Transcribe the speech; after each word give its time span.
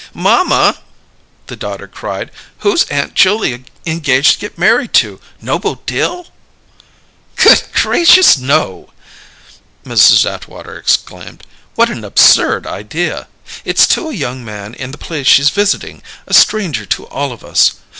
"Mamma!" 0.15 0.79
the 1.45 1.55
daughter 1.55 1.87
cried. 1.87 2.31
"Who's 2.61 2.85
Aunt 2.85 3.13
Julia 3.13 3.59
engaged 3.85 4.33
to 4.33 4.39
get 4.39 4.57
married 4.57 4.93
to? 4.95 5.21
Noble 5.39 5.75
Dill?" 5.85 6.25
"Good 7.35 7.61
gracious, 7.71 8.35
no!" 8.39 8.89
Mrs. 9.85 10.25
Atwater 10.27 10.75
exclaimed. 10.75 11.43
"What 11.75 11.91
an 11.91 12.03
absurd 12.03 12.65
idea! 12.65 13.27
It's 13.63 13.85
to 13.89 14.09
a 14.09 14.15
young 14.15 14.43
man 14.43 14.73
in 14.73 14.89
the 14.89 14.97
place 14.97 15.27
she's 15.27 15.51
visiting 15.51 16.01
a 16.25 16.33
stranger 16.33 16.87
to 16.87 17.05
all 17.05 17.31
of 17.31 17.43
us. 17.43 17.75